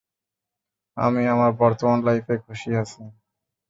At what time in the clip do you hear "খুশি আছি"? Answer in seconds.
2.45-3.01